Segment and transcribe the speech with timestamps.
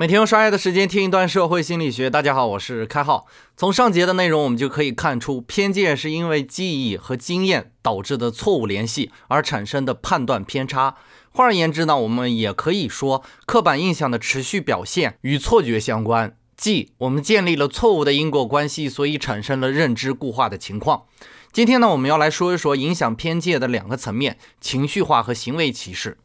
[0.00, 2.08] 每天用刷牙的时间听一段社会心理学。
[2.08, 3.26] 大家好，我是开浩。
[3.56, 10.94] 从上节的内容，我们就可以看出，偏见是因为记忆和经验导致的错误联系而产生的判断偏差。
[11.30, 21.06] 换而言之呢，我们也可以说，刻板印象的持续表现与错觉相关，即我们建立了错误的因果关系，所以产生了认知固化的情况。
[21.52, 26.18] 今天呢，我们要来说一说影响偏见的两个层面：情绪化和行为歧视。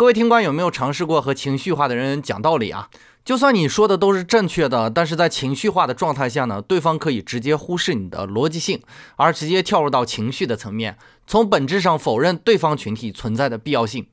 [0.00, 2.88] 各位听官有没有尝试过和情绪化的人讲道理啊？
[3.22, 8.80] 就算你说的都是正确的，但是在情绪化的状态下呢，对方可以直接忽视你的逻辑性，
[9.16, 10.96] 而直接跳入到情绪的层面，
[11.26, 14.06] 从本质上否认对方群体存在的必要性。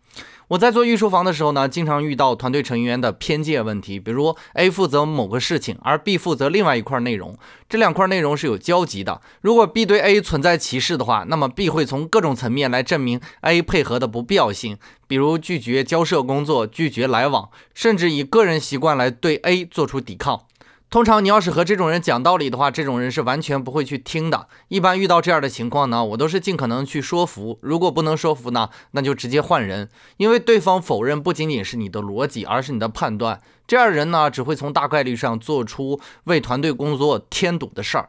[0.50, 9.22] 我在做预售房的时候呢，经常遇到团队成员的偏见问题，比如 A 负责某个事情，而 B 负责另外一块内容，这两块内容是有交集的。
[9.42, 20.44] 如果 B 对 A 存在歧视的话，那么 B 会从各种层面来证明 A 配合的不必要性，比如拒绝交涉工作、拒绝来往，甚至以个人习惯来对 A 做出抵抗。
[20.90, 24.48] 通常你要是和这种人讲道理的话，这种人是完全不会去听的。
[24.70, 27.60] 一般遇到这样的情况呢，我都是尽可能去说服。
[27.62, 33.42] 如果不能说服呢，那就直接换人，因为对方否认不仅仅是你的逻辑，而是你的判断。
[33.68, 38.08] 这样人呢，只会从大概率上做出为团队工作添堵的事儿。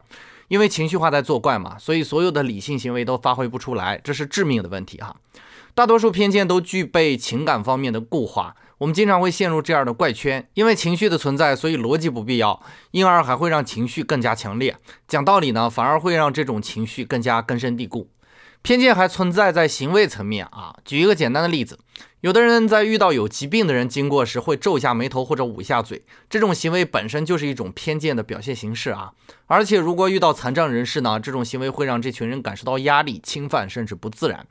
[0.49, 5.15] 因为情绪化在作怪嘛，所以所有的理性行为都发挥不出来，这是致命的问题哈。
[5.73, 8.55] 大多数偏见都具备情感方面的固化。
[8.79, 12.61] 我们经常会陷入这样的怪圈，因为情绪的存在，所以逻辑不必要，
[12.91, 14.75] 因而还会让情绪更加强烈。
[15.07, 18.09] 讲道理呢，反而会让这种情绪更加根深蒂固。
[18.61, 20.75] 偏见还存在在行为层面啊。
[20.85, 21.79] 举一个简单的例子，
[22.21, 29.13] 有的人在遇到有疾病的人经过时，会皱一下眉头或者捂一下嘴，这种行为本身就是一种偏见的表现形式啊。
[29.47, 34.45] 而且如果遇到残障人士呢，这种行为会让这群人感受到压力、侵犯，甚至不自然。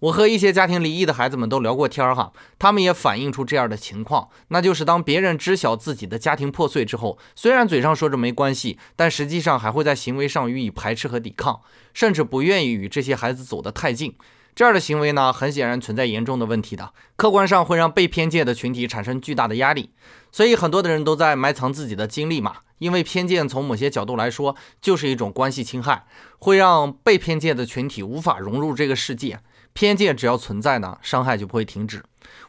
[0.00, 11.60] 我和一些家庭离异的孩子们都聊过天儿哈，他们也反映出这样的情况，那就是当别人知晓自己的家庭破碎之后，虽然嘴上说着没关系，但实际上还会在行为上予以排斥和抵抗，
[11.94, 14.14] 甚至不愿意与这些孩子走得太近。
[14.54, 19.90] 这样的行为呢，很显然存在严重的问题的，客观上会让被偏见的群体产生巨大的压力。
[20.30, 26.06] 所以很多的人都在埋藏自己的经历嘛，因为偏见从某些角度来说就是一种关系侵害，
[26.38, 29.40] 会让被偏见的群体无法融入这个世界。
[29.74, 32.02] 偏见只要存在呢，伤害就不会停止。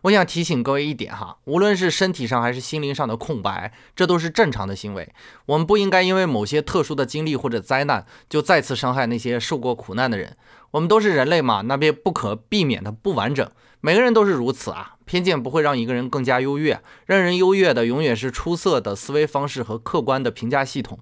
[0.04, 5.12] 我想提醒各位一点哈，无论是身体上还是心灵上的空白，这都是正常的行为。
[5.48, 10.38] 我们不应该因为某些特殊的经历或者灾难，就再次伤害那些受过苦难的人。
[10.72, 13.50] 我们都是人类嘛，那便不可避免的不完整。
[13.82, 14.94] 每个人都是如此啊。
[15.06, 21.00] 偏见不会让一个人更加优越，让人优越的永远是出色的思维方式和客观的评价系统。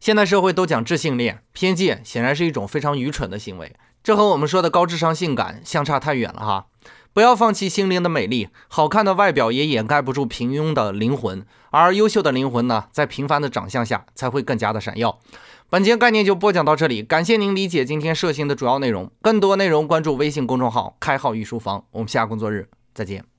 [0.00, 3.72] 现代社会都讲智性恋，偏见显然是一种非常愚蠢的行为。
[4.04, 6.66] 这和我们说的高智商性感相差太远了哈！
[7.14, 15.18] 不要放弃心灵的美丽，好看的外表也掩盖不住平庸的灵魂，而优秀的灵魂呢，在平凡的长相下才会更加的闪耀。
[15.70, 19.10] 本节概念就播讲到这里，感谢您理解今天摄星的主要内容。
[19.22, 23.33] 更多内容关注微信公众号“开号御书房”，我们下工作日再见。